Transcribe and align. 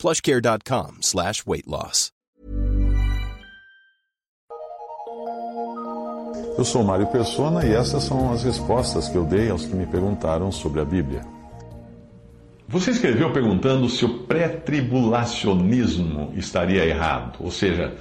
plushcare.com 0.00 0.98
slash 1.02 1.42
weight 1.46 1.68
loss. 1.68 2.10
Eu 6.56 6.64
sou 6.64 6.82
Mário 6.82 7.06
Persona 7.06 7.66
e 7.66 7.72
essas 7.72 8.04
são 8.04 8.32
as 8.32 8.42
respostas 8.42 9.08
que 9.08 9.16
eu 9.16 9.24
dei 9.24 9.50
aos 9.50 9.66
que 9.66 9.74
me 9.74 9.86
perguntaram 9.86 10.50
sobre 10.50 10.80
a 10.80 10.84
Bíblia. 10.84 11.20
Você 12.68 12.90
escreveu 12.92 13.32
perguntando 13.32 13.88
se 13.88 14.04
o 14.04 14.20
pré-tribulacionismo 14.20 16.32
estaria 16.36 16.86
errado, 16.86 17.38
ou 17.40 17.50
seja, 17.50 17.96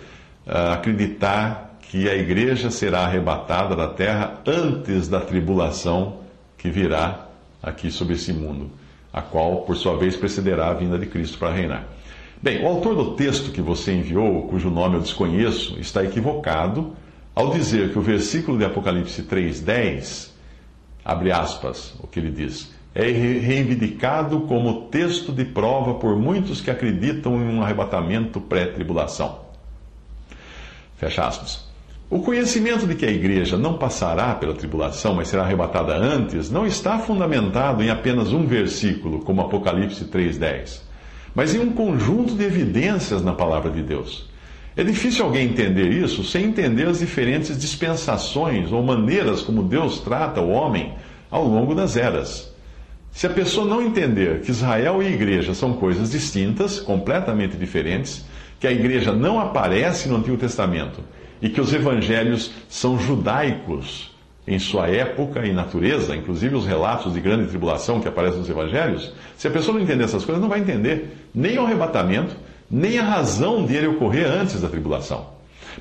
acreditar 0.45 1.79
que 1.81 2.07
a 2.07 2.15
igreja 2.15 2.69
será 2.69 3.05
arrebatada 3.05 3.75
da 3.75 3.87
terra 3.87 4.39
antes 4.45 5.07
da 5.07 5.19
tribulação 5.19 6.19
que 6.57 6.69
virá 6.69 7.25
aqui 7.63 7.89
sobre 7.89 8.13
esse 8.15 8.31
mundo, 8.31 8.69
a 9.11 9.21
qual, 9.21 9.61
por 9.61 9.75
sua 9.75 9.97
vez, 9.97 10.15
precederá 10.15 10.69
a 10.69 10.73
vinda 10.73 10.97
de 10.97 11.05
Cristo 11.05 11.37
para 11.37 11.53
reinar. 11.53 11.87
Bem, 12.41 12.63
o 12.63 12.67
autor 12.67 12.95
do 12.95 13.15
texto 13.15 13.51
que 13.51 13.61
você 13.61 13.93
enviou, 13.93 14.47
cujo 14.47 14.69
nome 14.69 14.95
eu 14.95 15.01
desconheço, 15.01 15.79
está 15.79 16.03
equivocado 16.03 16.93
ao 17.35 17.51
dizer 17.51 17.91
que 17.91 17.99
o 17.99 18.01
versículo 18.01 18.57
de 18.57 18.65
Apocalipse 18.65 19.23
3,10, 19.23 20.31
abre 21.03 21.31
aspas, 21.31 21.95
o 22.01 22.07
que 22.07 22.19
ele 22.19 22.31
diz, 22.31 22.73
é 22.93 23.03
reivindicado 23.03 24.41
como 24.41 24.87
texto 24.89 25.31
de 25.31 25.45
prova 25.45 25.93
por 25.95 26.17
muitos 26.17 26.59
que 26.59 26.71
acreditam 26.71 27.35
em 27.35 27.55
um 27.55 27.61
arrebatamento 27.61 28.41
pré-tribulação. 28.41 29.39
Fecha 30.97 31.25
aspas. 31.25 31.68
O 32.11 32.21
conhecimento 32.21 32.87
de 32.87 32.95
que 32.95 33.05
a 33.05 33.11
igreja 33.11 33.55
não 33.55 33.77
passará 33.77 34.33
pela 34.33 34.55
tribulação, 34.55 35.13
mas 35.13 35.27
será 35.27 35.43
arrebatada 35.43 35.95
antes, 35.95 36.49
não 36.49 36.65
está 36.65 36.97
fundamentado 36.97 37.83
em 37.83 37.91
apenas 37.91 38.33
um 38.33 38.47
versículo, 38.47 39.19
como 39.19 39.41
Apocalipse 39.41 40.05
3,10, 40.05 40.81
mas 41.35 41.53
em 41.53 41.59
um 41.59 41.71
conjunto 41.71 42.33
de 42.33 42.43
evidências 42.43 43.23
na 43.23 43.33
palavra 43.33 43.69
de 43.69 43.83
Deus. 43.83 44.27
É 44.75 44.83
difícil 44.83 45.23
alguém 45.23 45.49
entender 45.49 45.91
isso 45.91 46.23
sem 46.23 46.45
entender 46.45 46.87
as 46.87 46.97
diferentes 46.97 47.55
dispensações 47.55 48.71
ou 48.71 48.81
maneiras 48.81 49.41
como 49.41 49.61
Deus 49.61 49.99
trata 49.99 50.41
o 50.41 50.49
homem 50.49 50.95
ao 51.29 51.45
longo 51.45 51.75
das 51.75 51.95
eras. 51.95 52.51
Se 53.11 53.27
a 53.27 53.29
pessoa 53.29 53.67
não 53.67 53.83
entender 53.83 54.41
que 54.41 54.49
Israel 54.49 55.03
e 55.03 55.13
igreja 55.13 55.53
são 55.53 55.73
coisas 55.73 56.09
distintas, 56.09 56.79
completamente 56.79 57.55
diferentes, 57.55 58.25
que 58.59 58.65
a 58.65 58.71
igreja 58.71 59.13
não 59.13 59.39
aparece 59.39 60.09
no 60.09 60.15
Antigo 60.15 60.37
Testamento 60.37 61.03
e 61.41 61.49
que 61.49 61.61
os 61.61 61.73
evangelhos 61.73 62.51
são 62.67 62.99
judaicos 62.99 64.11
em 64.47 64.57
sua 64.57 64.87
época 64.87 65.45
e 65.45 65.53
natureza, 65.53 66.15
inclusive 66.15 66.55
os 66.55 66.65
relatos 66.65 67.13
de 67.13 67.21
grande 67.21 67.47
tribulação 67.47 67.99
que 68.01 68.07
aparecem 68.07 68.39
nos 68.39 68.49
evangelhos, 68.49 69.13
se 69.37 69.47
a 69.47 69.51
pessoa 69.51 69.77
não 69.77 69.83
entender 69.83 70.03
essas 70.03 70.25
coisas, 70.25 70.41
não 70.41 70.49
vai 70.49 70.59
entender 70.59 71.15
nem 71.33 71.57
o 71.59 71.65
arrebatamento, 71.65 72.35
nem 72.69 72.97
a 72.97 73.03
razão 73.03 73.63
de 73.65 73.75
ele 73.75 73.87
ocorrer 73.87 74.25
antes 74.25 74.59
da 74.59 74.67
tribulação. 74.67 75.27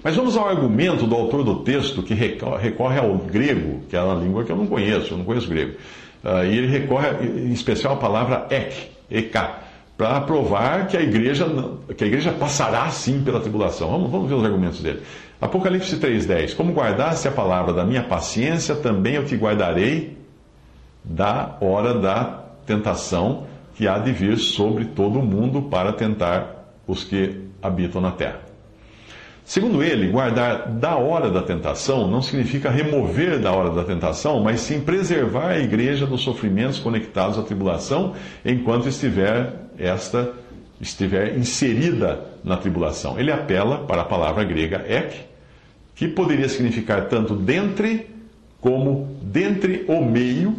Mas 0.03 0.15
vamos 0.15 0.37
ao 0.37 0.49
argumento 0.49 1.07
do 1.07 1.15
autor 1.15 1.43
do 1.43 1.57
texto 1.61 2.03
que 2.03 2.15
recorre 2.15 2.99
ao 2.99 3.17
grego, 3.17 3.81
que 3.89 3.97
é 3.97 4.03
uma 4.03 4.23
língua 4.23 4.45
que 4.45 4.53
eu 4.53 4.57
não 4.57 4.67
conheço, 4.67 5.15
eu 5.15 5.19
não 5.19 5.25
conheço 5.25 5.49
grego. 5.49 5.73
Uh, 6.23 6.45
e 6.45 6.59
ele 6.59 6.67
recorre 6.67 7.09
em 7.25 7.53
especial 7.53 7.95
à 7.95 7.97
palavra 7.97 8.47
ek, 8.51 8.91
ek, 9.11 9.39
para 9.99 10.21
provar 10.21 10.87
que 10.87 10.97
a 10.97 11.03
igreja 11.03 11.45
que 11.97 12.05
a 12.05 12.07
igreja 12.07 12.31
passará 12.31 12.89
sim 12.89 13.21
pela 13.25 13.41
tribulação. 13.41 13.91
Vamos, 13.91 14.11
vamos 14.11 14.29
ver 14.29 14.37
os 14.37 14.45
argumentos 14.45 14.81
dele. 14.81 15.03
Apocalipse 15.41 15.97
3:10. 15.97 16.55
Como 16.55 16.73
guardaste 16.73 17.27
a 17.27 17.33
palavra 17.33 17.73
da 17.75 17.85
minha 17.85 18.05
paciência, 18.05 18.77
também 18.77 19.15
eu 19.15 19.27
te 19.27 19.35
guardarei 19.35 20.17
da 21.03 21.57
hora 21.61 21.95
da 21.95 22.45
tentação 22.65 23.49
que 23.75 23.89
há 23.89 23.99
de 23.99 24.13
vir 24.13 24.39
sobre 24.39 24.85
todo 24.85 25.19
o 25.19 25.23
mundo 25.23 25.63
para 25.63 25.93
tentar 25.93 26.73
os 26.87 27.03
que 27.03 27.49
habitam 27.61 28.01
na 28.01 28.13
terra. 28.13 28.48
Segundo 29.49 29.83
ele, 29.83 30.09
guardar 30.09 30.69
da 30.69 30.97
hora 30.97 31.31
da 31.31 31.41
tentação 31.41 32.07
não 32.07 32.21
significa 32.21 32.71
remover 32.71 33.39
da 33.39 33.51
hora 33.51 33.71
da 33.71 33.83
tentação, 33.83 34.43
mas 34.43 34.61
sim 34.61 34.79
preservar 34.79 35.53
a 35.53 35.59
igreja 35.59 36.07
dos 36.07 36.21
sofrimentos 36.21 36.79
conectados 36.79 37.39
à 37.39 37.43
tribulação 37.43 38.15
enquanto 38.45 38.87
estiver 38.87 39.55
esta 39.79 40.35
estiver 40.79 41.39
inserida 41.39 42.27
na 42.45 42.59
tribulação. 42.59 43.19
Ele 43.19 43.33
apela 43.33 43.79
para 43.87 44.03
a 44.03 44.05
palavra 44.05 44.45
grega 44.45 44.85
ek, 44.87 45.17
que 45.95 46.07
poderia 46.07 46.51
significar 46.51 47.09
tanto 47.09 47.35
dentre 47.35 48.07
como 48.61 49.17
dentre 49.23 49.87
o 49.89 50.05
meio, 50.05 50.57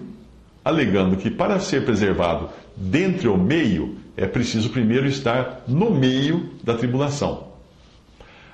alegando 0.65 1.15
que 1.15 1.29
para 1.29 1.59
ser 1.59 1.85
preservado 1.85 2.49
dentre 2.75 3.27
o 3.27 3.37
meio 3.37 3.97
é 4.17 4.25
preciso 4.25 4.71
primeiro 4.71 5.05
estar 5.05 5.61
no 5.67 5.91
meio 5.91 6.49
da 6.63 6.73
tribulação. 6.73 7.48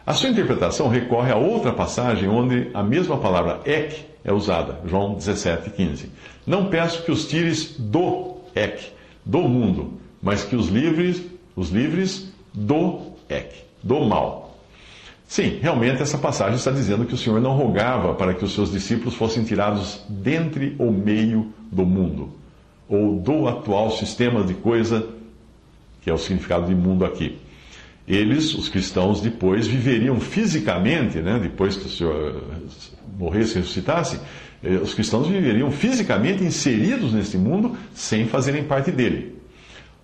A 0.06 0.14
sua 0.14 0.30
interpretação 0.30 0.88
recorre 0.88 1.32
a 1.32 1.36
outra 1.36 1.74
passagem 1.74 2.30
onde 2.30 2.70
a 2.76 2.84
mesma 2.84 3.18
palavra 3.18 3.62
ek 3.66 4.06
é 4.24 4.32
usada, 4.32 4.80
João 4.86 5.16
17, 5.16 5.72
15. 5.72 6.12
Não 6.46 6.68
peço 6.68 7.02
que 7.02 7.12
os 7.12 7.26
tires 7.26 7.76
do 7.80 8.36
ek, 8.54 8.92
do 9.26 9.40
mundo, 9.40 9.94
mas 10.22 10.44
que 10.44 10.56
os 10.56 10.68
livres, 10.68 11.24
os 11.56 11.70
livres 11.70 12.32
do 12.54 13.14
ek, 13.28 13.64
do 13.82 14.00
mal. 14.02 14.60
Sim, 15.28 15.58
realmente 15.60 16.04
essa 16.04 16.20
passagem 16.20 16.56
está 16.56 16.70
dizendo 16.70 17.06
que 17.06 17.16
o 17.16 17.18
Senhor 17.18 17.42
não 17.42 17.58
rogava 17.58 18.14
para 18.14 18.36
que 18.36 18.46
os 18.46 18.54
seus 18.54 18.72
discípulos 18.72 19.16
fossem 19.16 19.44
tirados 19.44 20.06
dentre 20.08 20.76
o 20.78 20.92
meio 20.92 21.52
do 21.72 21.84
mundo, 21.84 22.30
ou 22.88 23.16
do 23.16 23.48
atual 23.48 23.90
sistema 23.90 24.44
de 24.44 24.54
coisa, 24.54 25.08
que 26.04 26.12
é 26.12 26.14
o 26.14 26.18
significado 26.20 26.68
de 26.68 26.76
mundo 26.76 27.04
aqui 27.04 27.40
eles, 28.08 28.54
os 28.54 28.70
cristãos, 28.70 29.20
depois 29.20 29.66
viveriam 29.66 30.20
fisicamente, 30.20 31.20
né, 31.20 31.40
depois 31.42 31.76
que 31.76 31.88
o 31.88 31.90
Senhor 31.90 32.44
morresse 33.18 33.54
e 33.58 33.62
ressuscitasse, 33.62 34.20
eh, 34.64 34.76
os 34.76 34.94
cristãos 34.94 35.28
viveriam 35.28 35.72
fisicamente 35.72 36.44
inseridos 36.44 37.14
nesse 37.14 37.38
mundo 37.38 37.76
sem 37.94 38.28
fazerem 38.28 38.64
parte 38.64 38.92
dele. 38.92 39.36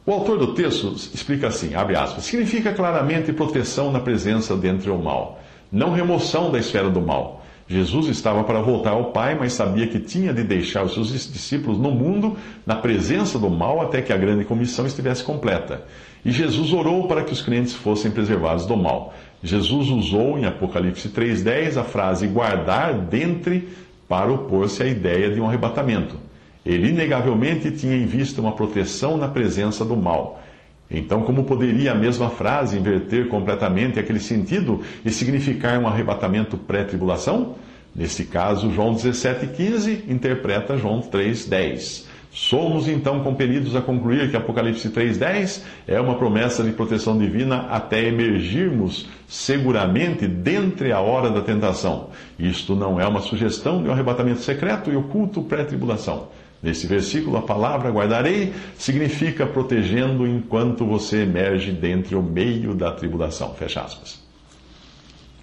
O 0.04 0.12
autor 0.12 0.40
do 0.40 0.56
texto 0.56 0.96
explica 1.14 1.48
assim, 1.48 1.76
abre 1.76 1.96
aspas, 1.96 2.24
significa 2.24 2.74
claramente 2.74 3.32
proteção 3.32 3.92
na 3.92 4.00
presença 4.00 4.56
dentre 4.56 4.90
o 4.90 4.98
mal, 4.98 5.40
não 5.72 5.92
remoção 5.92 6.52
da 6.52 6.58
esfera 6.58 6.90
do 6.90 7.02
mal. 7.02 7.46
Jesus 7.68 8.08
estava 8.08 8.44
para 8.44 8.60
voltar 8.60 8.90
ao 8.90 9.12
Pai, 9.12 9.38
mas 9.40 9.54
sabia 9.54 9.88
que 9.88 10.00
tinha 10.00 10.34
de 10.34 10.44
deixar 10.44 10.84
os 10.84 10.94
seus 10.94 11.10
discípulos 11.10 11.78
no 11.78 11.92
mundo, 11.92 12.36
na 12.66 12.76
presença 12.76 13.40
do 13.40 13.50
mal, 13.50 13.80
até 13.80 14.02
que 14.02 14.12
a 14.12 14.18
grande 14.18 14.44
comissão 14.44 14.86
estivesse 14.86 15.24
completa. 15.24 15.86
E 16.24 16.32
Jesus 16.32 16.72
orou 16.72 17.08
para 17.08 17.24
que 17.24 17.34
os 17.34 17.42
crentes 17.42 17.74
fossem 17.74 18.12
preservados 18.12 18.66
do 18.66 18.78
mal. 18.78 19.14
Jesus 19.44 19.90
usou 19.90 20.38
em 20.38 20.46
Apocalipse 20.46 21.10
3,10 21.10 21.78
a 21.78 21.84
frase 21.84 22.28
guardar 22.28 22.94
dentre 22.94 23.68
para 24.08 24.32
opor-se 24.32 24.84
à 24.84 24.86
ideia 24.86 25.32
de 25.32 25.42
um 25.42 25.48
arrebatamento. 25.48 26.18
Ele 26.66 26.90
inegavelmente 26.90 27.72
tinha 27.72 27.96
em 27.96 28.06
vista 28.06 28.40
uma 28.40 28.52
proteção 28.52 29.18
na 29.18 29.28
presença 29.28 29.84
do 29.84 29.98
mal. 29.98 30.44
Então, 30.92 31.24
como 31.24 31.46
poderia 31.46 31.94
a 31.94 31.96
mesma 31.96 32.30
frase 32.30 32.78
inverter 32.78 33.30
completamente 33.30 33.98
aquele 33.98 34.20
sentido 34.20 34.82
e 35.04 35.10
significar 35.10 35.80
um 35.80 35.88
arrebatamento 35.88 36.58
pré-tribulação? 36.58 37.56
Neste 37.96 38.26
caso, 38.26 38.72
João 38.72 38.94
17,15 38.94 40.10
interpreta 40.10 40.78
João 40.78 41.02
3,10. 41.02 42.11
Somos 42.34 42.88
então 42.88 43.22
compelidos 43.24 43.76
a 43.76 43.82
concluir 43.82 44.32
que 44.32 44.38
Apocalipse 44.38 44.90
3,10 44.90 45.64
é 45.86 46.00
uma 46.00 46.16
promessa 46.16 46.64
de 46.64 46.72
proteção 46.72 47.18
divina 47.18 47.68
até 47.70 48.06
emergirmos 48.08 49.10
seguramente 49.28 50.28
dentre 50.28 50.94
a 50.94 51.02
hora 51.02 51.30
da 51.30 51.42
tentação. 51.42 52.10
Isto 52.40 52.74
não 52.74 53.00
é 53.02 53.06
uma 53.06 53.20
sugestão 53.20 53.84
de 53.84 53.90
um 53.90 53.92
arrebatamento 53.92 54.40
secreto 54.40 54.90
e 54.90 54.96
oculto 54.96 55.42
pré-tribulação. 55.42 56.30
Nesse 56.64 56.88
versículo, 56.88 57.36
a 57.36 57.42
palavra 57.42 57.90
guardarei 57.90 58.54
significa 58.78 59.46
protegendo 59.46 60.26
enquanto 60.26 60.86
você 60.86 61.24
emerge 61.24 61.72
dentre 61.74 62.16
o 62.16 62.22
meio 62.22 62.74
da 62.74 62.92
tribulação. 62.92 63.54
Fecha 63.56 63.82
aspas. 63.82 64.22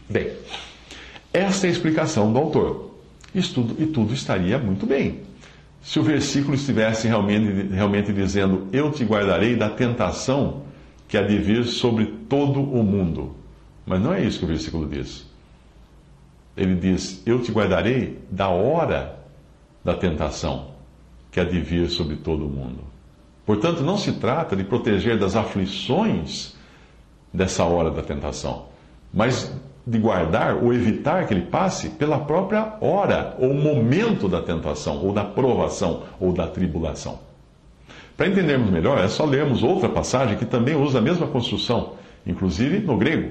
Bem, 0.08 0.30
esta 1.34 1.66
é 1.66 1.68
a 1.68 1.72
explicação 1.72 2.32
do 2.32 2.38
autor. 2.38 2.94
Isso 3.34 3.76
e 3.78 3.84
tudo 3.84 4.14
estaria 4.14 4.56
muito 4.56 4.86
bem 4.86 5.27
se 5.80 5.98
o 5.98 6.02
versículo 6.02 6.54
estivesse 6.54 7.06
realmente, 7.06 7.68
realmente 7.72 8.12
dizendo: 8.12 8.68
Eu 8.72 8.90
te 8.90 9.04
guardarei 9.04 9.56
da 9.56 9.70
tentação 9.70 10.62
que 11.06 11.16
há 11.16 11.22
de 11.22 11.38
vir 11.38 11.64
sobre 11.64 12.06
todo 12.28 12.60
o 12.60 12.82
mundo. 12.82 13.34
Mas 13.86 14.00
não 14.00 14.12
é 14.12 14.22
isso 14.22 14.38
que 14.38 14.44
o 14.44 14.48
versículo 14.48 14.86
diz. 14.86 15.26
Ele 16.56 16.74
diz: 16.74 17.22
Eu 17.24 17.40
te 17.40 17.52
guardarei 17.52 18.18
da 18.30 18.48
hora 18.48 19.18
da 19.84 19.94
tentação 19.94 20.72
que 21.30 21.40
há 21.40 21.44
de 21.44 21.60
vir 21.60 21.88
sobre 21.88 22.16
todo 22.16 22.46
o 22.46 22.50
mundo. 22.50 22.80
Portanto, 23.46 23.82
não 23.82 23.96
se 23.96 24.12
trata 24.12 24.54
de 24.54 24.64
proteger 24.64 25.18
das 25.18 25.34
aflições 25.34 26.54
dessa 27.32 27.64
hora 27.64 27.90
da 27.90 28.02
tentação, 28.02 28.66
mas 29.12 29.50
de 29.88 29.98
guardar 29.98 30.56
ou 30.56 30.72
evitar 30.74 31.26
que 31.26 31.32
ele 31.32 31.46
passe 31.46 31.88
pela 31.88 32.18
própria 32.18 32.74
hora 32.80 33.34
ou 33.38 33.54
momento 33.54 34.28
da 34.28 34.42
tentação, 34.42 35.02
ou 35.02 35.12
da 35.12 35.24
provação, 35.24 36.02
ou 36.20 36.30
da 36.30 36.46
tribulação. 36.46 37.18
Para 38.14 38.28
entendermos 38.28 38.70
melhor, 38.70 38.98
é 38.98 39.08
só 39.08 39.24
lermos 39.24 39.62
outra 39.62 39.88
passagem 39.88 40.36
que 40.36 40.44
também 40.44 40.76
usa 40.76 40.98
a 40.98 41.02
mesma 41.02 41.26
construção, 41.26 41.94
inclusive 42.26 42.80
no 42.80 42.98
grego. 42.98 43.30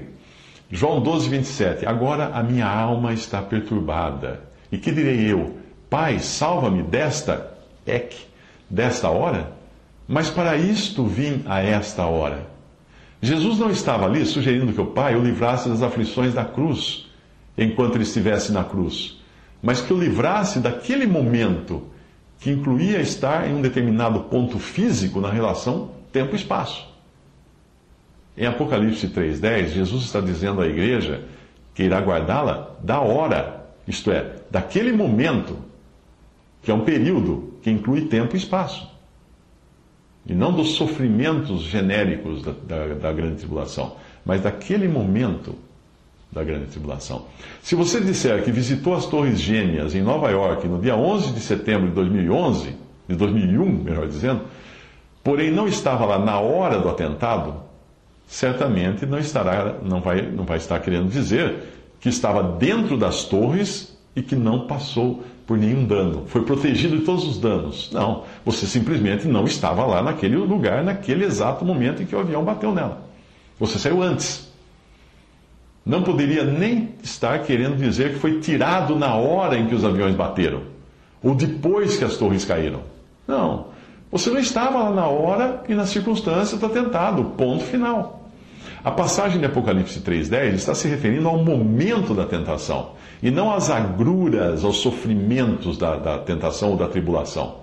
João 0.70 1.00
12, 1.00 1.28
27. 1.28 1.86
Agora 1.86 2.30
a 2.34 2.42
minha 2.42 2.66
alma 2.66 3.12
está 3.12 3.40
perturbada. 3.40 4.40
E 4.72 4.78
que 4.78 4.90
direi 4.90 5.30
eu? 5.30 5.56
Pai, 5.88 6.18
salva-me 6.18 6.82
desta 6.82 7.54
ek, 7.86 8.16
desta 8.68 9.08
hora? 9.08 9.52
Mas 10.06 10.28
para 10.28 10.56
isto 10.56 11.04
vim 11.04 11.42
a 11.46 11.62
esta 11.62 12.04
hora. 12.06 12.57
Jesus 13.20 13.58
não 13.58 13.70
estava 13.70 14.06
ali 14.06 14.24
sugerindo 14.24 14.72
que 14.72 14.80
o 14.80 14.86
Pai 14.86 15.16
o 15.16 15.22
livrasse 15.22 15.68
das 15.68 15.82
aflições 15.82 16.34
da 16.34 16.44
cruz, 16.44 17.06
enquanto 17.56 17.96
ele 17.96 18.04
estivesse 18.04 18.52
na 18.52 18.62
cruz, 18.62 19.20
mas 19.60 19.80
que 19.80 19.92
o 19.92 19.98
livrasse 19.98 20.60
daquele 20.60 21.06
momento 21.06 21.82
que 22.38 22.50
incluía 22.50 23.00
estar 23.00 23.48
em 23.48 23.54
um 23.54 23.60
determinado 23.60 24.20
ponto 24.20 24.58
físico 24.60 25.20
na 25.20 25.28
relação 25.28 25.90
tempo-espaço. 26.12 26.86
Em 28.36 28.46
Apocalipse 28.46 29.08
3,10, 29.08 29.70
Jesus 29.70 30.04
está 30.04 30.20
dizendo 30.20 30.60
à 30.60 30.66
igreja 30.68 31.24
que 31.74 31.82
irá 31.82 31.98
guardá-la 31.98 32.76
da 32.80 33.00
hora, 33.00 33.66
isto 33.88 34.12
é, 34.12 34.36
daquele 34.48 34.92
momento, 34.92 35.58
que 36.62 36.70
é 36.70 36.74
um 36.74 36.84
período 36.84 37.54
que 37.62 37.70
inclui 37.70 38.02
tempo 38.02 38.36
e 38.36 38.38
espaço 38.38 38.97
e 40.28 40.34
não 40.34 40.52
dos 40.52 40.74
sofrimentos 40.74 41.62
genéricos 41.62 42.42
da, 42.42 42.52
da, 42.52 42.94
da, 42.94 43.12
grande 43.12 43.36
tribulação, 43.36 43.96
mas 44.24 44.42
daquele 44.42 44.86
momento 44.86 45.54
da 46.30 46.44
grande 46.44 46.66
tribulação. 46.66 47.24
Se 47.62 47.74
você 47.74 47.98
disser 48.00 48.44
que 48.44 48.52
visitou 48.52 48.94
as 48.94 49.06
Torres 49.06 49.40
Gêmeas 49.40 49.94
em 49.94 50.02
Nova 50.02 50.30
York 50.30 50.68
no 50.68 50.78
dia 50.78 50.94
11 50.94 51.32
de 51.32 51.40
setembro 51.40 51.88
de 51.88 51.94
2011, 51.94 52.76
de 53.08 53.16
2001, 53.16 53.64
melhor 53.64 54.06
dizendo, 54.06 54.42
porém 55.24 55.50
não 55.50 55.66
estava 55.66 56.04
lá 56.04 56.18
na 56.18 56.38
hora 56.38 56.78
do 56.78 56.90
atentado, 56.90 57.54
certamente 58.26 59.06
não 59.06 59.18
estará, 59.18 59.76
não 59.82 60.02
vai, 60.02 60.20
não 60.20 60.44
vai 60.44 60.58
estar 60.58 60.78
querendo 60.80 61.08
dizer 61.08 61.56
que 61.98 62.10
estava 62.10 62.42
dentro 62.42 62.98
das 62.98 63.24
torres 63.24 63.97
e 64.18 64.22
que 64.22 64.34
não 64.34 64.66
passou 64.66 65.22
por 65.46 65.56
nenhum 65.56 65.84
dano, 65.84 66.24
foi 66.26 66.42
protegido 66.42 66.98
de 66.98 67.04
todos 67.04 67.24
os 67.24 67.38
danos. 67.38 67.88
Não, 67.92 68.24
você 68.44 68.66
simplesmente 68.66 69.26
não 69.26 69.44
estava 69.44 69.86
lá 69.86 70.02
naquele 70.02 70.36
lugar, 70.36 70.82
naquele 70.82 71.24
exato 71.24 71.64
momento 71.64 72.02
em 72.02 72.06
que 72.06 72.14
o 72.14 72.18
avião 72.18 72.44
bateu 72.44 72.74
nela. 72.74 73.00
Você 73.58 73.78
saiu 73.78 74.02
antes. 74.02 74.48
Não 75.86 76.02
poderia 76.02 76.44
nem 76.44 76.90
estar 77.02 77.38
querendo 77.44 77.76
dizer 77.76 78.14
que 78.14 78.18
foi 78.18 78.40
tirado 78.40 78.96
na 78.96 79.14
hora 79.14 79.56
em 79.56 79.66
que 79.66 79.74
os 79.74 79.84
aviões 79.84 80.14
bateram, 80.14 80.62
ou 81.22 81.34
depois 81.34 81.96
que 81.96 82.04
as 82.04 82.16
torres 82.16 82.44
caíram. 82.44 82.80
Não. 83.26 83.68
Você 84.10 84.30
não 84.30 84.38
estava 84.38 84.82
lá 84.82 84.90
na 84.90 85.06
hora 85.06 85.62
e 85.68 85.74
nas 85.74 85.90
circunstâncias 85.90 86.58
do 86.58 86.66
atentado, 86.66 87.24
ponto 87.36 87.64
final. 87.64 88.17
A 88.84 88.92
passagem 88.92 89.40
de 89.40 89.46
Apocalipse 89.46 90.00
3,10 90.00 90.54
está 90.54 90.74
se 90.74 90.86
referindo 90.86 91.26
ao 91.26 91.42
momento 91.42 92.14
da 92.14 92.24
tentação 92.24 92.92
e 93.20 93.28
não 93.28 93.52
às 93.52 93.70
agruras, 93.70 94.64
aos 94.64 94.76
sofrimentos 94.76 95.76
da, 95.76 95.96
da 95.96 96.18
tentação 96.18 96.70
ou 96.70 96.76
da 96.76 96.86
tribulação. 96.86 97.56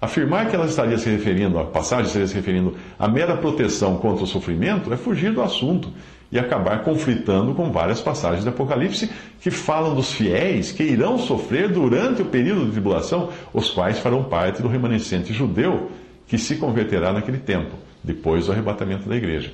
Afirmar 0.00 0.48
que 0.48 0.54
ela 0.54 0.66
estaria 0.66 0.98
se 0.98 1.08
referindo, 1.08 1.58
a 1.58 1.64
passagem 1.64 2.06
estaria 2.06 2.28
se 2.28 2.34
referindo 2.34 2.76
à 2.98 3.08
mera 3.08 3.36
proteção 3.36 3.96
contra 3.96 4.24
o 4.24 4.26
sofrimento 4.26 4.92
é 4.92 4.96
fugir 4.96 5.32
do 5.32 5.42
assunto 5.42 5.90
e 6.30 6.38
acabar 6.38 6.84
conflitando 6.84 7.54
com 7.54 7.72
várias 7.72 8.00
passagens 8.00 8.44
do 8.44 8.50
Apocalipse 8.50 9.10
que 9.40 9.50
falam 9.50 9.94
dos 9.94 10.12
fiéis 10.12 10.70
que 10.70 10.82
irão 10.82 11.18
sofrer 11.18 11.68
durante 11.70 12.20
o 12.20 12.26
período 12.26 12.66
de 12.66 12.72
tribulação, 12.72 13.30
os 13.54 13.70
quais 13.70 13.98
farão 13.98 14.22
parte 14.24 14.60
do 14.60 14.68
remanescente 14.68 15.32
judeu 15.32 15.90
que 16.26 16.36
se 16.36 16.56
converterá 16.56 17.10
naquele 17.10 17.38
tempo, 17.38 17.74
depois 18.04 18.46
do 18.46 18.52
arrebatamento 18.52 19.08
da 19.08 19.16
igreja. 19.16 19.50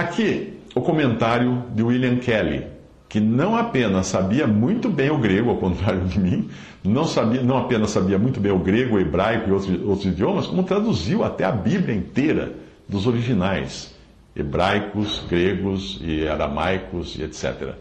Aqui, 0.00 0.54
o 0.74 0.80
comentário 0.80 1.62
de 1.74 1.82
William 1.82 2.16
Kelly, 2.16 2.64
que 3.06 3.20
não 3.20 3.54
apenas 3.54 4.06
sabia 4.06 4.46
muito 4.46 4.88
bem 4.88 5.10
o 5.10 5.18
grego, 5.18 5.50
ao 5.50 5.56
contrário 5.58 6.06
de 6.06 6.18
mim, 6.18 6.48
não, 6.82 7.04
sabia, 7.04 7.42
não 7.42 7.58
apenas 7.58 7.90
sabia 7.90 8.18
muito 8.18 8.40
bem 8.40 8.50
o 8.50 8.58
grego, 8.58 8.96
o 8.96 8.98
hebraico 8.98 9.50
e 9.50 9.52
outros, 9.52 9.82
outros 9.84 10.06
idiomas, 10.06 10.46
como 10.46 10.62
traduziu 10.62 11.22
até 11.22 11.44
a 11.44 11.52
Bíblia 11.52 11.94
inteira 11.94 12.54
dos 12.88 13.06
originais, 13.06 13.94
hebraicos, 14.34 15.22
gregos 15.28 16.00
e 16.02 16.26
aramaicos 16.26 17.16
e 17.16 17.22
etc. 17.22 17.74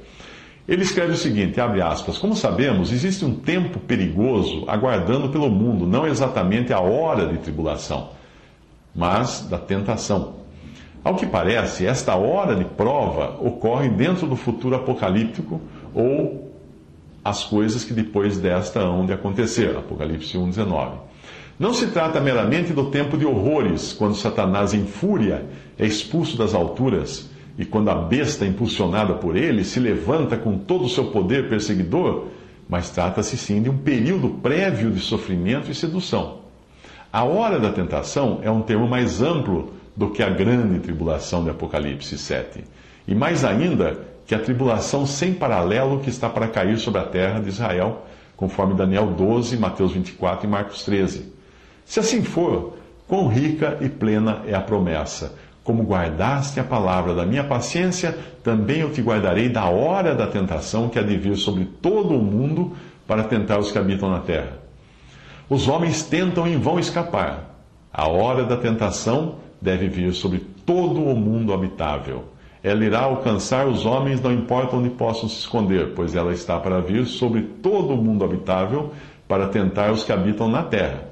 Ele 0.68 0.82
escreve 0.82 1.14
o 1.14 1.18
seguinte, 1.18 1.62
abre 1.62 1.82
aspas, 1.82 2.18
como 2.18 2.36
sabemos, 2.36 2.92
existe 2.92 3.24
um 3.24 3.34
tempo 3.34 3.80
perigoso 3.80 4.66
aguardando 4.68 5.30
pelo 5.30 5.50
mundo, 5.50 5.88
não 5.88 6.06
exatamente 6.06 6.74
a 6.74 6.82
hora 6.82 7.28
de 7.28 7.38
tribulação, 7.38 8.10
mas 8.94 9.48
da 9.50 9.58
tentação 9.58 10.39
ao 11.04 11.16
que 11.16 11.26
parece, 11.26 11.86
esta 11.86 12.16
hora 12.16 12.56
de 12.56 12.66
prova 12.66 13.38
ocorre 13.40 13.90
dentro 13.90 14.28
do 14.28 14.36
futuro 14.36 14.76
apocalíptico 14.76 15.62
ou 15.94 16.52
as 17.24 17.44
coisas 17.44 17.84
que 17.84 17.94
depois 17.94 18.38
desta 18.38 18.80
hão 18.80 19.06
de 19.06 19.14
acontecer. 19.14 19.76
Apocalipse 19.76 20.38
1,19. 20.38 20.92
Não 21.60 21.74
se 21.74 21.88
trata 21.88 22.22
meramente 22.22 22.72
do 22.72 22.86
tempo 22.86 23.18
de 23.18 23.26
horrores, 23.26 23.92
quando 23.92 24.16
Satanás 24.16 24.74
em 24.74 24.86
fúria 24.86 25.46
é 25.78 25.86
expulso 25.86 26.38
das 26.38 26.54
alturas 26.54 27.30
e 27.58 27.66
quando 27.66 27.90
a 27.90 27.96
besta 27.96 28.46
impulsionada 28.46 29.14
por 29.16 29.36
ele 29.36 29.66
se 29.66 29.80
levanta 29.80 30.38
com 30.38 30.58
todo 30.58 30.86
o 30.86 30.90
seu 30.90 31.12
poder 31.12 31.50
perseguidor, 31.50 32.28
mas 32.70 32.90
trata-se 32.90 33.38
sim 33.38 33.62
de 33.62 33.70
um 33.70 33.78
período 33.78 34.30
prévio 34.42 34.90
de 34.92 35.02
sofrimento 35.02 35.70
e 35.70 35.76
sedução. 35.76 36.40
A 37.12 37.24
hora 37.24 37.60
da 37.60 37.72
tentação 37.72 38.40
é 38.44 38.50
um 38.50 38.62
termo 38.62 38.88
mais 38.88 39.22
amplo 39.22 39.74
do 40.00 40.10
que 40.10 40.24
a 40.24 40.30
grande 40.30 40.80
tribulação 40.80 41.44
de 41.44 41.50
Apocalipse 41.50 42.18
7. 42.18 42.64
E 43.06 43.14
mais 43.14 43.44
ainda, 43.44 44.00
que 44.26 44.34
a 44.34 44.40
tribulação 44.40 45.06
sem 45.06 45.34
paralelo 45.34 46.00
que 46.00 46.10
está 46.10 46.30
para 46.30 46.48
cair 46.48 46.78
sobre 46.78 47.02
a 47.02 47.04
terra 47.04 47.42
de 47.42 47.50
Israel, 47.50 48.06
conforme 48.38 48.76
Daniel 48.76 49.08
12, 49.08 49.58
Mateus 49.58 49.92
24 49.92 50.48
e 50.48 50.50
Marcos 50.50 50.86
13. 50.86 51.34
Se 51.84 52.00
assim 52.00 52.24
for, 52.24 52.78
quão 53.10 53.28
rica 53.28 53.78
e 53.82 53.90
plena 53.90 54.42
é 54.48 54.56
a 54.56 54.62
promessa. 54.62 55.36
Como 55.66 55.84
guardaste 55.84 56.62
a 56.62 56.64
palavra 56.64 57.14
da 57.14 57.26
minha 57.26 57.44
paciência, 57.44 58.18
também 58.42 58.80
eu 58.80 58.94
te 58.94 59.02
guardarei 59.02 59.50
da 59.50 59.66
hora 59.66 60.16
da 60.16 60.28
tentação 60.28 60.88
que 60.88 60.98
há 60.98 61.04
de 61.04 61.18
vir 61.18 61.36
sobre 61.36 61.66
todo 61.66 62.16
o 62.16 62.24
mundo 62.24 62.72
para 63.06 63.26
tentar 63.26 63.60
os 63.60 63.70
que 63.70 63.78
habitam 63.78 64.10
na 64.10 64.20
terra. 64.20 64.60
Os 65.50 65.68
homens 65.68 66.04
tentam 66.04 66.48
em 66.48 66.58
vão 66.58 66.80
escapar. 66.80 67.50
A 67.92 68.08
hora 68.08 68.46
da 68.46 68.56
tentação 68.56 69.49
deve 69.62 69.88
vir 69.88 70.14
sobre 70.14 70.40
todo 70.66 71.04
o 71.04 71.16
mundo 71.16 71.54
habitável. 71.54 72.26
Ela 72.62 72.84
irá 72.84 73.02
alcançar 73.02 73.68
os 73.68 73.86
homens, 73.86 74.22
não 74.22 74.34
importa 74.34 74.76
onde 74.76 74.90
possam 74.90 75.30
se 75.30 75.40
esconder, 75.40 75.94
pois 75.96 76.16
ela 76.16 76.34
está 76.34 76.60
para 76.60 76.82
vir 76.82 77.06
sobre 77.06 77.42
todo 77.42 77.94
o 77.94 77.98
mundo 77.98 78.24
habitável 78.24 78.92
para 79.28 79.48
tentar 79.48 79.92
os 79.92 80.04
que 80.04 80.12
habitam 80.12 80.50
na 80.50 80.64
terra. 80.64 81.06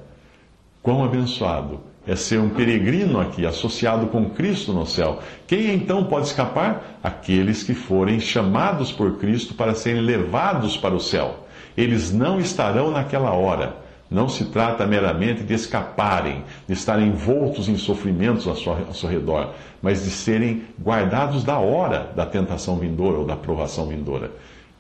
Quão 0.82 1.04
abençoado 1.04 1.80
é 2.06 2.16
ser 2.16 2.40
um 2.40 2.50
peregrino 2.50 3.20
aqui, 3.20 3.46
associado 3.46 4.08
com 4.08 4.30
Cristo 4.30 4.74
no 4.74 4.86
céu. 4.86 5.20
Quem 5.46 5.74
então 5.74 6.06
pode 6.06 6.28
escapar? 6.28 7.00
Aqueles 7.04 7.64
que 7.64 7.74
forem 7.74 8.20
chamados 8.20 8.92
por 8.92 9.18
Cristo 9.18 9.54
para 9.54 9.76
serem 9.76 10.02
levados 10.02 10.78
para 10.78 10.96
o 10.96 11.00
céu. 11.00 11.46
Eles 11.76 12.12
não 12.14 12.40
estarão 12.40 12.92
naquela 12.92 13.32
hora 13.32 13.87
não 14.10 14.30
se 14.30 14.46
trata 14.46 14.86
meramente 14.88 15.44
de 15.44 15.54
escaparem, 15.54 16.44
de 16.66 16.74
estarem 16.74 17.08
envoltos 17.08 17.68
em 17.68 17.78
sofrimentos 17.78 18.48
ao 18.48 18.56
seu, 18.56 18.72
ao 18.74 18.94
seu 18.94 19.10
redor, 19.10 19.54
mas 19.82 20.04
de 20.04 20.12
serem 20.12 20.64
guardados 20.82 21.44
da 21.44 21.60
hora 21.60 22.12
da 22.16 22.26
tentação 22.26 22.78
vindoura 22.78 23.18
ou 23.18 23.26
da 23.26 23.36
provação 23.36 23.88
vindoura. 23.88 24.32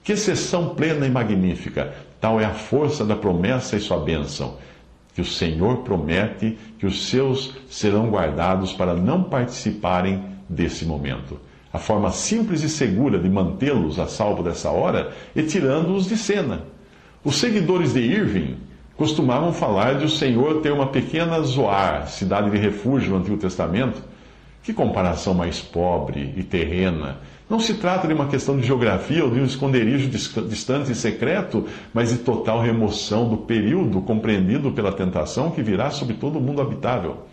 Que 0.03 0.13
exceção 0.13 0.69
plena 0.75 1.05
e 1.05 1.09
magnífica! 1.09 1.93
Tal 2.21 2.39
é 2.39 2.45
a 2.45 2.53
força 2.53 3.03
da 3.03 3.15
promessa 3.15 3.75
e 3.75 3.79
sua 3.79 3.99
bênção, 3.99 4.55
que 5.13 5.21
o 5.21 5.25
Senhor 5.25 5.79
promete 5.79 6.57
que 6.79 6.85
os 6.85 7.07
seus 7.09 7.53
serão 7.69 8.09
guardados 8.09 8.71
para 8.71 8.93
não 8.93 9.23
participarem 9.23 10.23
desse 10.47 10.85
momento. 10.85 11.39
A 11.73 11.77
forma 11.77 12.11
simples 12.11 12.63
e 12.63 12.69
segura 12.69 13.19
de 13.19 13.29
mantê-los 13.29 13.99
a 13.99 14.07
salvo 14.07 14.41
dessa 14.41 14.71
hora 14.71 15.11
é 15.35 15.41
tirando-os 15.41 16.07
de 16.07 16.15
cena. 16.15 16.61
Os 17.23 17.35
seguidores 17.35 17.93
de 17.93 17.99
Irving 17.99 18.57
costumavam 18.97 19.53
falar 19.53 19.99
de 19.99 20.05
o 20.05 20.09
Senhor 20.09 20.61
ter 20.61 20.71
uma 20.71 20.87
pequena 20.87 21.39
Zoar, 21.41 22.09
cidade 22.09 22.49
de 22.49 22.57
refúgio 22.57 23.11
no 23.11 23.17
Antigo 23.17 23.37
Testamento, 23.37 24.01
Que 24.63 24.73
comparação 24.73 25.33
mais 25.33 25.61
pobre 25.61 26.33
e 26.35 26.43
terrena. 26.43 27.19
Não 27.49 27.57
se 27.57 27.75
trata 27.75 28.05
de 28.05 28.13
uma 28.13 28.27
questão 28.27 28.57
de 28.57 28.67
geografia 28.67 29.23
ou 29.23 29.31
de 29.31 29.39
um 29.39 29.45
esconderijo 29.45 30.09
distante 30.09 30.91
e 30.91 30.95
secreto, 30.95 31.65
mas 31.93 32.09
de 32.09 32.17
total 32.17 32.59
remoção 32.59 33.29
do 33.29 33.37
período 33.37 34.01
compreendido 34.01 34.73
pela 34.73 34.91
tentação 34.91 35.51
que 35.51 35.63
virá 35.63 35.89
sobre 35.89 36.15
todo 36.15 36.37
o 36.37 36.41
mundo 36.41 36.61
habitável. 36.61 37.27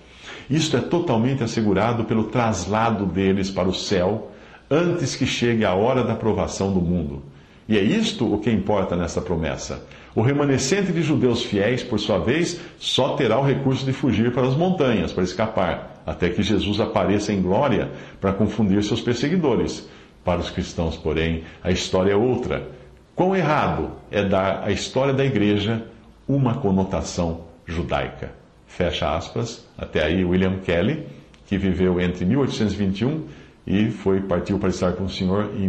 Isto 0.48 0.76
é 0.76 0.80
totalmente 0.80 1.42
assegurado 1.42 2.04
pelo 2.04 2.24
traslado 2.24 3.04
deles 3.04 3.50
para 3.50 3.68
o 3.68 3.74
céu 3.74 4.30
antes 4.70 5.16
que 5.16 5.26
chegue 5.26 5.64
a 5.64 5.74
hora 5.74 6.04
da 6.04 6.14
provação 6.14 6.72
do 6.72 6.80
mundo. 6.80 7.20
E 7.68 7.78
é 7.78 7.82
isto 7.82 8.32
o 8.32 8.38
que 8.38 8.50
importa 8.50 8.94
nessa 8.94 9.20
promessa. 9.20 9.82
O 10.14 10.20
remanescente 10.20 10.92
de 10.92 11.02
judeus 11.02 11.42
fiéis, 11.42 11.82
por 11.82 11.98
sua 11.98 12.18
vez, 12.18 12.60
só 12.78 13.16
terá 13.16 13.38
o 13.38 13.44
recurso 13.44 13.84
de 13.84 13.92
fugir 13.92 14.32
para 14.32 14.46
as 14.46 14.54
montanhas 14.54 15.12
para 15.12 15.24
escapar, 15.24 16.02
até 16.06 16.28
que 16.28 16.42
Jesus 16.42 16.78
apareça 16.78 17.32
em 17.32 17.42
glória 17.42 17.90
para 18.20 18.32
confundir 18.32 18.82
seus 18.84 19.00
perseguidores. 19.00 19.88
Para 20.24 20.40
os 20.40 20.50
cristãos, 20.50 20.96
porém, 20.96 21.42
a 21.62 21.70
história 21.70 22.12
é 22.12 22.16
outra. 22.16 22.68
Quão 23.14 23.34
errado 23.34 23.92
é 24.10 24.24
dar 24.24 24.62
à 24.64 24.70
história 24.70 25.12
da 25.12 25.24
igreja 25.24 25.84
uma 26.28 26.54
conotação 26.54 27.42
judaica. 27.66 28.32
Fecha 28.66 29.16
aspas. 29.16 29.66
Até 29.76 30.04
aí, 30.04 30.24
William 30.24 30.58
Kelly, 30.58 31.06
que 31.46 31.58
viveu 31.58 32.00
entre 32.00 32.24
1821 32.24 33.24
e 33.66 33.90
foi 33.90 34.20
partiu 34.20 34.58
para 34.58 34.68
estar 34.68 34.92
com 34.92 35.04
o 35.04 35.10
Senhor 35.10 35.50
em 35.56 35.68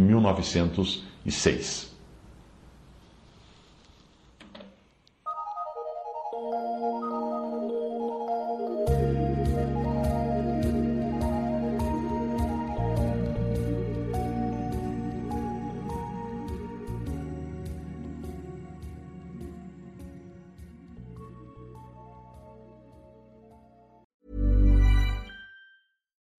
1906. 1.26 1.90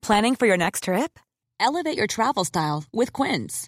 Planning 0.01 0.35
for 0.35 0.47
your 0.47 0.55
next 0.55 0.83
trip? 0.83 1.19
Elevate 1.59 1.97
your 1.97 2.07
travel 2.07 2.45
style 2.45 2.85
with 2.93 3.11
Quince. 3.11 3.67